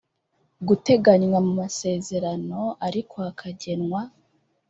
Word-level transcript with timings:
guteganywa 0.67 1.39
mu 1.45 1.51
masezerano 1.61 2.59
ariko 2.87 3.13
hakagenwa 3.25 4.01